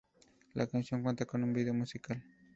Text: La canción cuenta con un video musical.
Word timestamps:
La 0.55 0.65
canción 0.65 1.03
cuenta 1.03 1.27
con 1.27 1.43
un 1.43 1.53
video 1.53 1.75
musical. 1.75 2.23